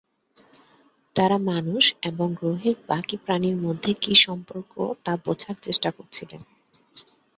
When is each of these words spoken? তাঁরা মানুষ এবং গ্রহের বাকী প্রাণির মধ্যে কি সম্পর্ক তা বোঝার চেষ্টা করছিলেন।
তাঁরা 1.15 1.37
মানুষ 1.51 1.83
এবং 2.01 2.27
গ্রহের 2.33 2.75
বাকী 2.87 3.15
প্রাণির 3.17 3.57
মধ্যে 3.57 3.91
কি 4.01 4.13
সম্পর্ক 4.25 4.73
তা 5.05 5.13
বোঝার 5.25 5.55
চেষ্টা 5.61 5.89
করছিলেন। 5.91 6.41